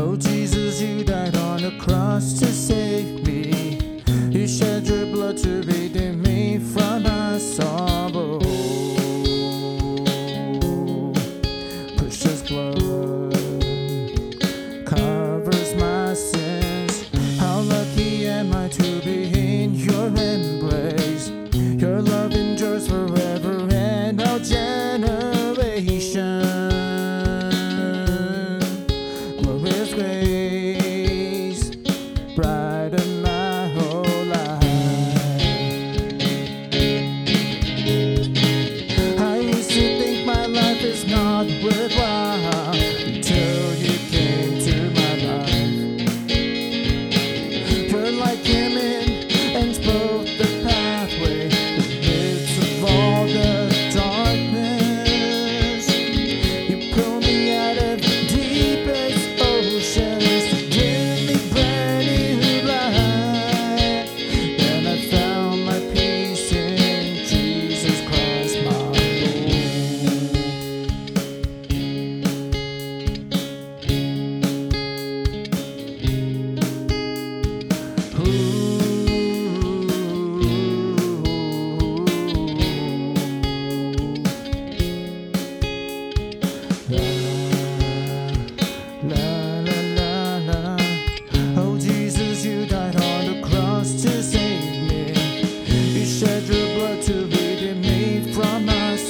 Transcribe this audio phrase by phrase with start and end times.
[0.00, 2.97] Oh Jesus, you died on a cross to save.
[29.72, 30.87] his grace.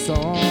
[0.08, 0.47] song.